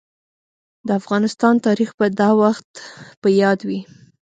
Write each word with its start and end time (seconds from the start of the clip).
د 0.87 0.89
افغانستان 0.99 1.53
تاريخ 1.67 1.89
به 1.99 2.07
دا 2.19 2.29
وخت 2.41 2.69
په 3.21 3.27
ياد 3.41 3.59
وي. 3.67 3.79